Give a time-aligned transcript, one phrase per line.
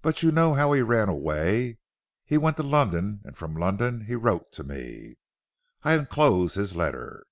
[0.00, 1.76] But you know how he ran away.
[2.24, 5.16] He went to London, and from London he wrote to me.
[5.82, 7.26] I enclose his letter.